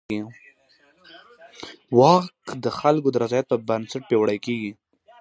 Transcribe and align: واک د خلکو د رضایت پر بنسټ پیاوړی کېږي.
واک 1.99 2.25
د 2.63 2.65
خلکو 2.79 3.07
د 3.11 3.15
رضایت 3.23 3.45
پر 3.49 3.59
بنسټ 3.67 4.01
پیاوړی 4.09 4.37
کېږي. 4.45 4.71